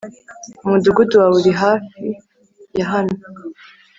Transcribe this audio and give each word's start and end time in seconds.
Umudugudu 0.65 1.13
wawe 1.21 1.35
uri 1.39 1.51
he 1.53 1.57
Hafi 1.61 2.05
ya 2.77 2.85
hano 2.91 3.15